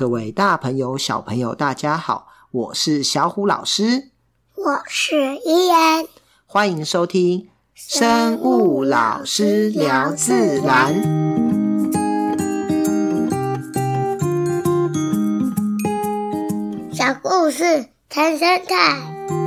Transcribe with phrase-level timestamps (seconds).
[0.00, 4.08] 各位大朋友、小朋友，大家好，我是小虎老师，
[4.54, 6.06] 我是依然，
[6.46, 10.94] 欢迎收听生物老师聊自然。
[16.94, 19.39] 小故事谈生态。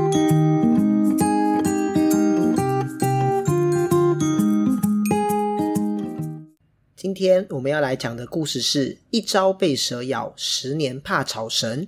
[7.24, 11.88] 今天我们要来讲的故事是一朝被蛇咬，十年怕草绳。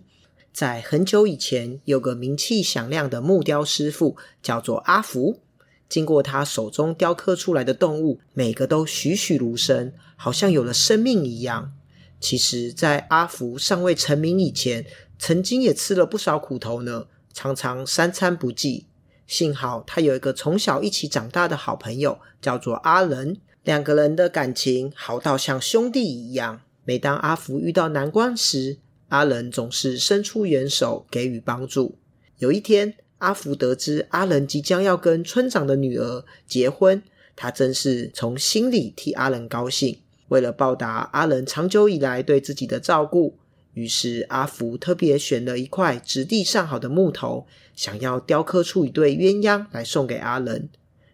[0.54, 5.42] 在很久以前，有个名气响亮的木雕师傅，叫做阿福。
[5.90, 11.74] 经过他手中雕刻出来的动物，每个都栩栩如生，好像有了生命一样。
[12.22, 14.86] 其实，在阿福尚未成名以前，
[15.20, 18.88] 曾经也吃了不少苦头呢，常常三餐不继。
[19.28, 23.42] 幸好他有一个从小一起长大的好朋友，叫做阿仁。
[23.66, 26.62] 两个人的感情好到像兄弟一样。
[26.84, 28.78] 每当阿福遇到难关时，
[29.10, 31.98] 阿仁总是伸出援手给予帮助。
[32.38, 37.02] 有一天，阿福得知阿仁即将要跟村长的女儿结婚，
[37.36, 39.98] 他真是从心里替阿仁高兴。
[40.28, 43.40] 为了报答阿仁长久以来对自己的照顾，
[43.74, 50.70] 于是阿福特别选了一块质地上好的木头，想要雕刻出一对鸳鸯来送给阿仁。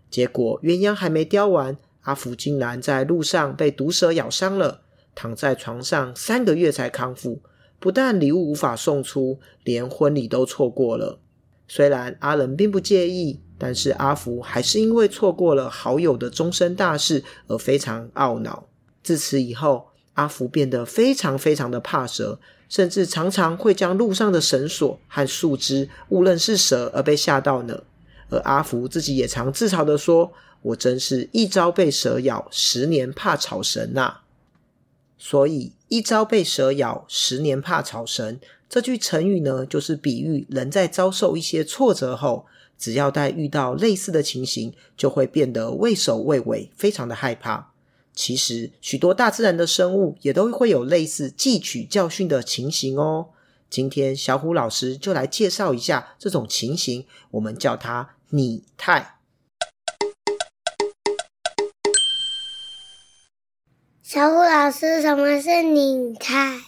[0.09, 4.81] 结果鸳鸯还没雕完，阿福竟然在路上被毒蛇咬伤了，
[5.13, 7.41] 躺在床上三个月才康复。
[7.79, 11.19] 不但礼物无法送出，连婚礼都错过了。
[11.67, 18.67] 虽然阿仁并不介意，但是阿福还是因为错过了好友的终身大事而非常懊恼。
[19.03, 27.83] 自此以后，阿福变得非常非常的怕蛇，甚至常常会将路上的绳索和树枝误认是蛇而被吓到呢。
[28.29, 30.33] 而阿福自己也常自嘲地说。
[30.61, 34.23] 我真是一朝被蛇咬，十年怕草绳呐、啊！
[35.17, 38.39] 所以“一朝被蛇咬，十年怕草绳”
[38.69, 42.45] 这句成语呢，就是比喻人在遭受一些挫折后，
[42.77, 47.71] 只要在遇到类似的情形，就会变得畏首畏尾，非常的害怕。
[48.13, 53.27] 其实，许多大自然的生物也都会有类似汲取教训的情形哦。
[53.69, 59.17] 今天，小虎老师就来介绍一下这种情形，我们叫它拟态。
[64.13, 66.59] 小虎老师，什么是拟态？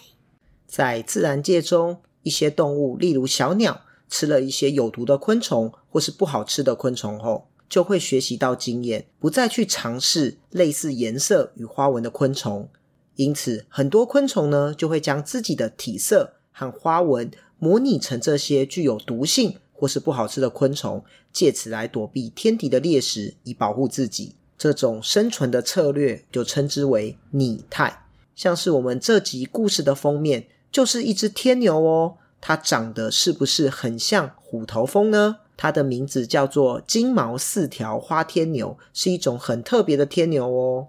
[0.65, 12.69] 在自然界中，一些动物，例如小鸟，吃了一些有毒的昆虫或是不好吃的昆虫后，就会学习到经验，不再去尝试类似颜色与花纹的昆虫。
[13.17, 21.03] 因此，很多昆虫呢，就会将自己的体色和花纹模拟成这些具有毒性或是不好吃的昆虫，
[21.33, 24.37] 借此来躲避天敌的猎食，以保护自己。
[24.63, 35.39] 这种生存的策略就称之为拟态，像是我们这集故事的封面就是一只天牛哦，它长得是不是很像虎头蜂呢？
[35.57, 40.87] 它的名字叫做金毛四条花天牛，是一种很特别的天牛哦。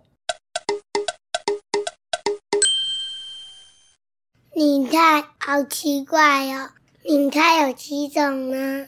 [4.54, 6.70] 拟态好奇怪哦，
[7.02, 8.86] 拟态有几种呢？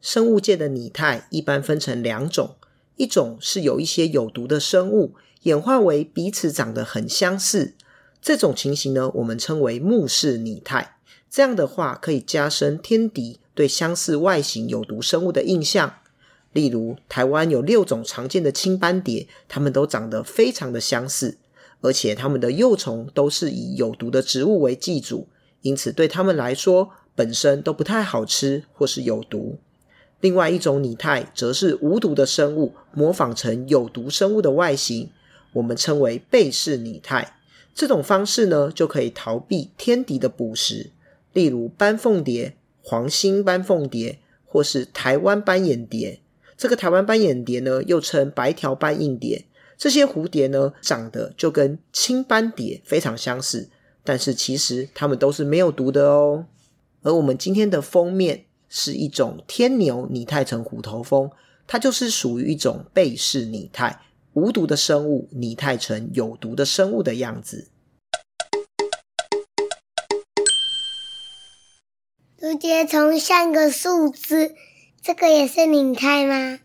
[0.00, 2.56] 生物界的拟态一般分成两种。
[3.00, 7.72] 一种是有一些有毒的生物演化为彼此长得很相似，
[8.20, 10.98] 这种情形呢，我们称为目视拟态。
[11.30, 15.94] 这样的话，可以加深天敌对相似外形有毒生物的印象。
[16.52, 21.38] 例如，台湾有六种常见的青斑蝶，它们都长得非常的相似，
[21.80, 25.26] 而且它们的幼虫都是以有毒的植物为寄主，
[25.62, 29.58] 因此对它们来说，本身都不太好吃或是有毒。
[30.20, 35.10] 另外一种拟态则是无毒的生物模仿成有毒生物的外形，
[35.54, 37.36] 我们称为背式拟态。
[37.74, 40.90] 这种方式呢，就可以逃避天敌的捕食，
[41.32, 46.20] 例如斑凤蝶、黄心斑凤蝶，或是台湾斑眼蝶。
[46.58, 49.46] 这个台湾斑眼蝶呢，又称白条斑硬蝶。
[49.78, 53.70] 这些蝴蝶呢，长得就跟青斑蝶非常相似，
[54.04, 56.44] 但是其实它们都是没有毒的哦。
[57.00, 58.44] 而我们今天的封面。
[58.72, 61.28] 是一种天牛拟态成虎头蜂，
[61.66, 64.00] 它就是属于一种背式拟态，
[64.34, 67.68] 无毒的生物拟态成有毒的生物的样子。
[72.38, 74.54] 竹节虫像个树枝，
[75.02, 76.60] 这个也是拟态吗？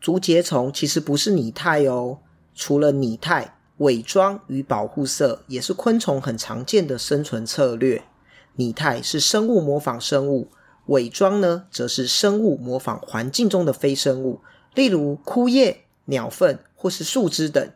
[0.00, 2.20] 竹节虫其实不是拟态哦，
[2.54, 8.02] 除了拟态，伪装与保护色也是昆虫很常见的生存策略。
[8.56, 10.48] 拟态是生物模仿生物。
[10.86, 14.40] 伪装呢，则是生物模仿环境中的非生物，
[14.74, 17.70] 例如枯叶、鸟粪或是树枝等。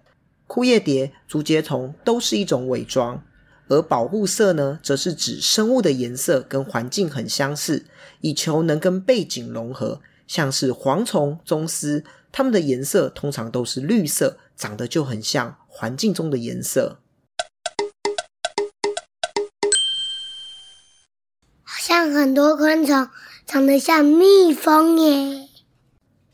[0.47, 3.23] 枯叶蝶、竹节虫都是一种伪装，
[3.69, 7.85] 而保护色呢，则是指生物的颜色跟环境很相似，
[8.21, 10.01] 以求能跟背景融合。
[10.27, 16.99] 像是蝗虫、螽斯，它们的颜色通常都是绿色，长得就很像环境中的颜色。
[21.89, 23.09] 像很多昆虫
[23.47, 25.49] 长得像蜜蜂耶。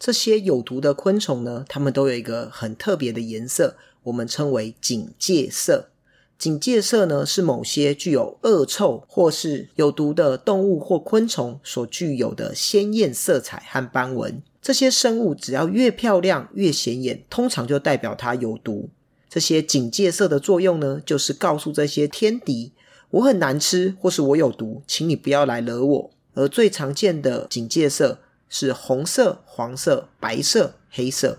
[0.00, 5.90] 这些有毒的昆虫呢，它们都有一个很特别的颜色，我们称为警戒色。
[6.36, 14.42] 警戒色呢，是某些具有恶臭或是有毒的动物或昆虫所具有的鲜艳色彩和斑纹。
[14.60, 18.90] 这些生物只要越漂亮越显眼，通常就代表它有毒。
[19.30, 22.72] 这些警戒色的作用呢，就是告诉这些天敌，
[23.14, 26.10] 我很难吃，或是我有毒，请你不要来惹我。
[26.34, 28.18] 而最常见的警戒色
[28.48, 31.38] 是红色、黄色、白色、黑色。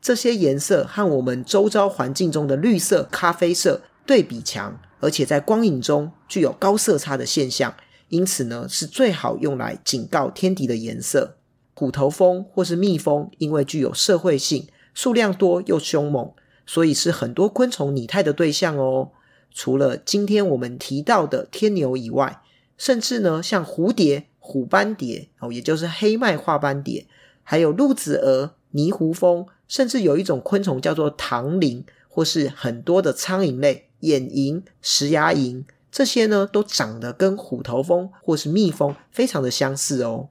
[0.00, 3.82] 这些颜色和我们周遭环境中的绿色、咖啡色。
[4.06, 7.74] 对比强，而且在光影中具有高色差的现象，
[8.08, 11.38] 因此呢，是最好用来警告天敌的颜色。
[11.74, 16.30] 虎头蜂或是蜜蜂，因为具有社会性，数量多又凶猛，
[16.64, 19.10] 所以是很多昆虫拟态的对象哦。
[19.56, 22.42] 除了今天我们提到的天牛以外，
[22.76, 27.06] 甚至呢，像蝴蝶、虎斑蝶哦，也就是黑脉花斑蝶，
[27.42, 33.88] 还有鹿子蛾、泥胡蜂，甚至有一种昆虫叫做唐蛉，或是很多的苍蝇类。
[34.00, 40.28] 眼蝇、石牙蝇这些呢，都长得跟虎头蜂或是蜜蜂非常的相似哦。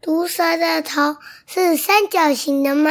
[0.00, 1.16] 毒蛇的头
[1.46, 2.90] 是三角形的吗？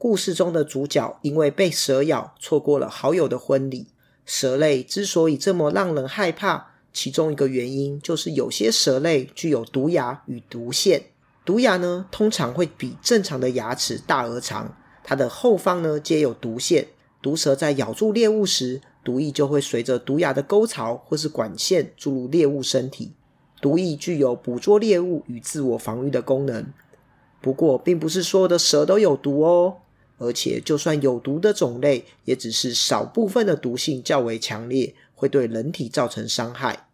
[0.00, 3.88] 故事中的主角因为被蛇咬，错过了好友的婚礼。
[4.24, 11.02] 蛇类之所以这么让人害怕，其中一个原因就是有些蛇类具有毒牙与毒腺。
[11.44, 14.74] 毒牙呢，通常会比正常的牙齿大而长，
[15.04, 16.88] 它的后方呢皆有毒腺。
[17.20, 23.12] 毒蛇在咬住猎物时，毒液就会随着毒牙的沟槽或是管线注入猎物身体。
[23.60, 26.72] 毒液具有捕捉猎物与自我防御的功能。
[27.42, 29.76] 不过，并不是所有的蛇都有毒哦，
[30.20, 36.88] 而且就算有毒的种类，也只是少部分的毒性较为强烈，会对人体造成伤害。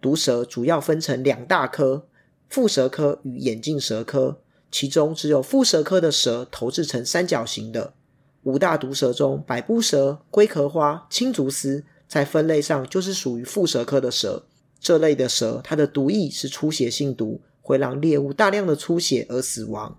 [0.00, 2.06] 毒蛇主要分成两大科。
[2.48, 4.38] 腹蛇科与眼镜蛇科，
[4.70, 7.94] 其中只有腹蛇科的蛇头是呈三角形的。
[8.44, 14.44] 五大毒蛇中，百步蛇、龟壳花、青竹丝在分类上就是属于腹蛇科的蛇。
[14.78, 19.98] 这类的蛇，它的毒液是出血性毒，会让猎物大量的出血而死亡。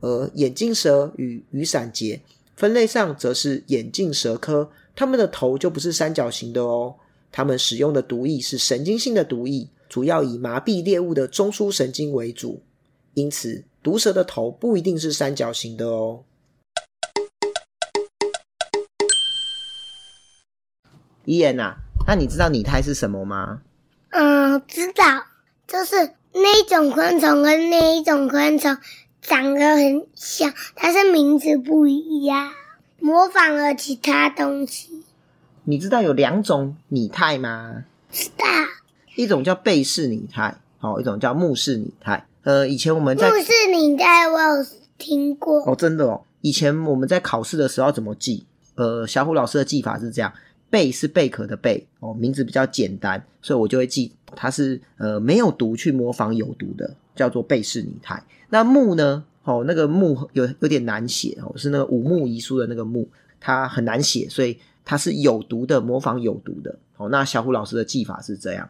[0.00, 2.20] 而眼镜蛇与雨伞节
[2.56, 6.96] 分类上则是眼镜蛇科，它们的头就不是三角形的哦。
[7.32, 9.68] 它们使用的毒液是神经性的毒液。
[9.88, 12.60] 主要以麻痹猎物的中枢神经为主，
[13.14, 16.24] 因此毒蛇的头不一定是三角形的哦。
[21.24, 21.76] 伊言呐，
[22.06, 23.62] 那你知道拟态是什么吗？
[24.10, 25.24] 嗯，知道，
[25.68, 28.76] 就是那一种昆虫跟那一种昆虫
[29.26, 32.52] 长得很像，但是名字不一样，
[33.00, 35.02] 模仿了其他东西。
[35.64, 37.84] 你知道有两种拟态吗？
[38.12, 38.46] 知道。
[39.16, 42.26] 一种叫背式拟态，哦，一种叫目式拟态。
[42.44, 44.66] 呃，以前我们在目式拟态我有
[44.96, 46.22] 听过哦，真的哦。
[46.42, 48.46] 以前我们在考试的时候怎么记？
[48.76, 50.32] 呃，小虎老师的记法是这样：
[50.68, 58.22] 贝是贝壳的贝，哦，名字比较简单，所以我就会记它是呃没有毒去模仿有毒的，叫做贝氏拟态。
[58.48, 59.24] 那木呢？
[59.44, 63.08] 哦，那个木有有点难写哦，是那个五木遗书的那个木，
[63.38, 66.76] 它很难写，所以它是有毒的模仿有毒的。
[66.96, 68.68] 哦，那小虎老师的技法是这样。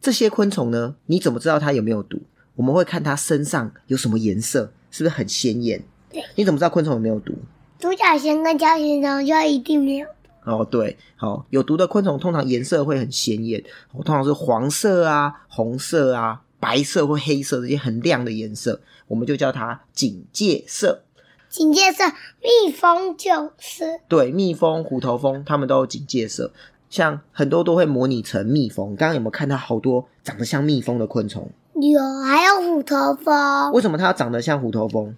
[0.00, 2.20] 这些昆虫呢，你怎么知道它有没有毒？
[2.54, 5.82] 我们会看它身上有什么颜色，是不是很鲜艳？
[6.12, 7.34] 对，你怎么知道昆虫有没有毒？
[7.80, 10.06] 独角仙跟锹形虫就一定没有。
[10.44, 21.02] 哦，对，好，有毒的昆虫通常颜色会很鲜艳，通常是黄色啊、红色啊、白色或黑色这些很亮的颜色，我们就叫它警戒色。
[21.48, 22.04] 警戒色，
[22.42, 24.00] 蜜蜂就是。
[24.08, 26.52] 对，蜜蜂、虎头蜂，它们都有警戒色。
[26.90, 31.48] 像很多都会模拟成蜜蜂，刚刚有没有看到好多长得像蜜蜂的昆虫？
[31.74, 33.72] 有，还有虎头蜂。
[33.72, 35.14] 为什么它要长得像虎头蜂？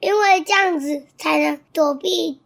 [0.00, 2.40] 因为这样子才能躲避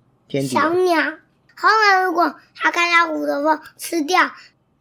[0.49, 1.19] 小鸟。
[1.61, 4.31] 后来如果他看到虎头蜂吃掉，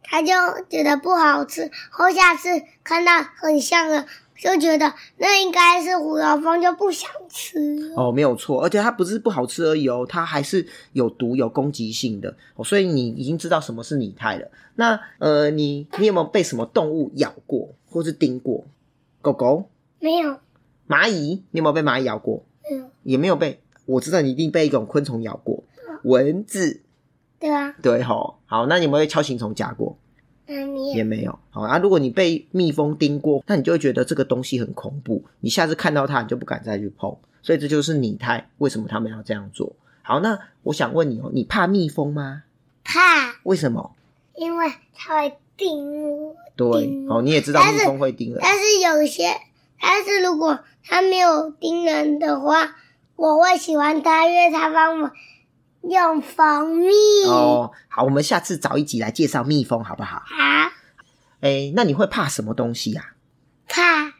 [0.02, 0.32] 他就
[0.68, 1.70] 觉得不好吃。
[1.90, 2.48] 后下次
[2.84, 4.06] 看到很像的。
[4.40, 14.48] 就觉得那应该是虎头蜂，就不想吃哦，没有错，而且它不是不好吃而已哦，它还是有毒、有攻击性的哦，所以你已经知道什么是拟态了。
[14.76, 18.64] 那呃，你你有没有被什么动物咬过，或是叮过？
[19.20, 19.68] 狗狗？
[19.98, 20.38] 没有。
[20.86, 21.42] 蚂蚁？
[21.50, 22.44] 你有没有被蚂蚁咬过？
[22.70, 22.84] 没有。
[23.02, 25.64] 也没有被我知道你一定被一种昆虫咬过，
[26.04, 26.82] 蚊子。
[27.38, 27.74] 对啊。
[27.82, 29.96] 对吼，好，那你有没有被锹形虫夹过？
[30.46, 31.38] 嗯，你也没有。
[31.50, 37.14] 好啊，如果你被蜜蜂叮过，那你就会觉得这个东西很恐怖，你下次看到它，你就不敢再去碰。
[37.42, 39.76] 所以这就是拟态，为什么他们要这样做？
[40.02, 42.44] 好，那我想问你哦，你怕蜜蜂吗？
[42.82, 43.38] 怕。
[43.42, 43.94] 为什么？
[44.34, 46.34] 因为它会叮我。
[46.56, 48.38] 对，哦，你也知道蜜蜂会叮人。
[48.42, 49.28] 但是有些，
[49.80, 52.76] 但是如果它没有叮人的话，
[53.16, 55.10] 我会喜欢它，因为它帮我
[55.82, 56.88] 用蜂蜜。
[57.26, 60.22] 哦，好，我们下次找一集来介绍蜜蜂，好不好？
[60.24, 60.70] 好。
[61.40, 63.12] 哎，那你会怕什么东西呀？
[63.68, 64.12] 怕蟑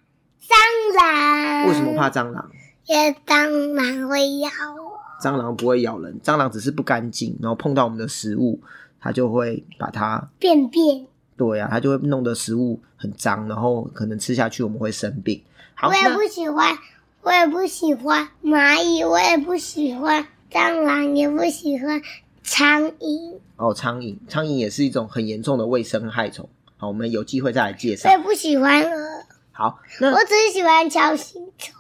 [0.97, 1.67] 螂。
[1.67, 2.51] 为什么怕蟑螂？
[2.87, 4.99] 因为蟑螂会咬我。
[5.21, 8.63] 蟑螂不会咬人，蟑螂只是不干净，然后碰到我们的食物，
[9.01, 11.07] 它就会把它便便。
[11.37, 15.43] 对啊，它就会弄得食物很脏，然后可能吃下去我们会生病。
[15.75, 16.79] 好，我也不喜欢，
[17.23, 22.01] 我也不喜欢蚂蚁，我也不喜欢蟑螂，也不喜欢
[22.43, 23.39] 苍蝇。
[23.57, 26.49] 哦，苍蝇，苍蝇也是一种很严重的卫生害虫。
[26.77, 28.09] 好，我们有机会再来介绍。
[28.09, 29.25] 我也不喜欢蛾。
[29.51, 31.75] 好，那我只是喜欢锹形虫。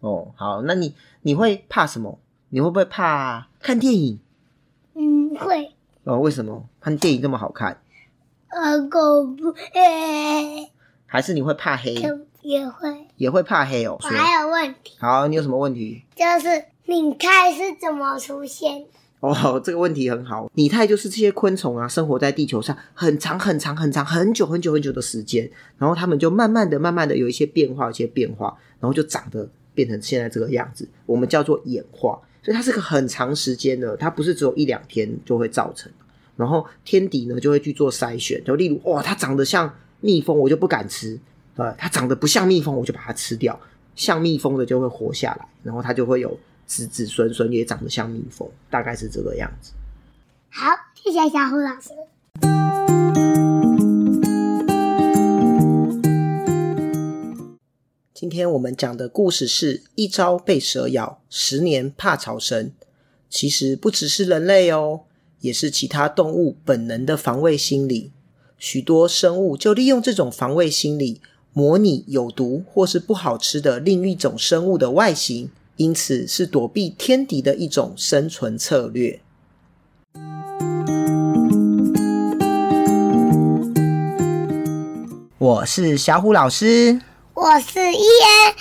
[0.00, 2.18] 哦，好，那你你会怕什么？
[2.50, 4.20] 你会不会怕看电影？
[4.94, 5.72] 嗯，会。
[6.04, 7.80] 哦，为什么看电影这么好看？
[8.48, 9.54] 呃，恐怖。
[11.06, 11.94] 还是你会怕黑？
[12.42, 13.06] 也会。
[13.16, 13.96] 也会怕黑哦。
[14.02, 14.96] 我还有问题。
[14.98, 16.04] 好，你有什么问题？
[16.14, 18.84] 就是拟态是怎么出现？
[19.20, 20.50] 哦，这个问题很好。
[20.54, 25.48] 拟态就是这些昆虫啊，生活在地球上很长很长很长很久很久很久的时间，
[25.78, 32.20] 然后它们就慢慢的、慢慢的有一些变化，一些变化，然后就长得变成现在这个样子，我们叫做演化。
[32.42, 35.90] 所以它是个很长时间的，它不是只有一两天就会造成。
[36.34, 41.16] 然后天敌呢就会去做筛选，就例如哇，它长得像蜜蜂，我就不敢吃；
[41.54, 43.56] 呃，它长得不像蜜蜂，我就把它吃掉。
[43.94, 46.36] 像蜜蜂的就会活下来，然后它就会有。
[46.72, 49.72] 子子孙孙也长得像蜜蜂，大概是这个样子。
[50.48, 51.90] 好，谢谢小虎老师。
[58.14, 62.72] 今天我们讲的故事是一朝被蛇咬，十年怕草绳。
[63.28, 65.02] 其实不只是人类哦，
[65.40, 68.12] 也是其他动物本能的防卫心理。
[68.56, 71.20] 许多生物就利用这种防卫心理，
[71.52, 75.50] 模拟有毒或是不好吃的另一种生物的外形。
[75.82, 79.20] 因此，是躲避天敌的一种生存策略。
[85.38, 87.00] 我是小虎老师，
[87.34, 88.54] 我是伊恩，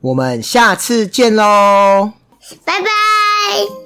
[0.00, 2.14] 我们下次见喽，
[2.64, 3.83] 拜拜。